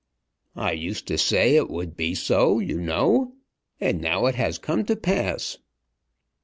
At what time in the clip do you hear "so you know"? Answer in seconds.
2.15-3.35